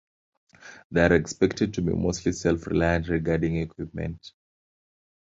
[0.89, 4.31] They are expected to be mostly self-reliant regarding equipment.